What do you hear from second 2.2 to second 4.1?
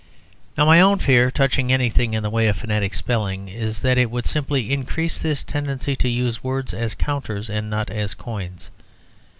the way of phonetic spelling is that it